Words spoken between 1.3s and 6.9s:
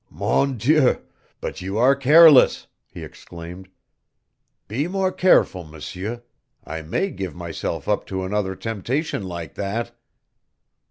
but you are careless!" he exclaimed. "Be more careful, M'seur. I